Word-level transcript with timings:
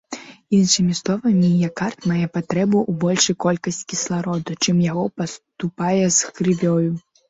Іншымі 0.59 0.95
словамі, 0.99 1.33
міякард 1.43 2.07
мае 2.13 2.25
патрэбу 2.39 2.77
ў 2.85 3.05
большай 3.05 3.35
колькасці 3.49 3.89
кіслароду, 3.97 4.61
чым 4.63 4.85
яго 4.91 5.09
паступае 5.21 6.05
з 6.21 6.39
крывёю. 6.39 6.91